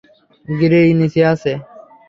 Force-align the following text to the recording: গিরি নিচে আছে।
গিরি 0.45 0.81
নিচে 0.99 1.21
আছে। 1.33 1.51